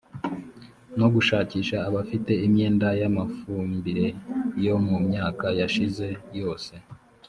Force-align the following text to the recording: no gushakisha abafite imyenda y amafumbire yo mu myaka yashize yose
no 0.99 1.07
gushakisha 1.13 1.77
abafite 1.89 2.31
imyenda 2.45 2.87
y 2.99 3.03
amafumbire 3.09 4.05
yo 4.65 4.75
mu 4.85 4.97
myaka 5.07 5.45
yashize 5.59 6.07
yose 6.41 6.73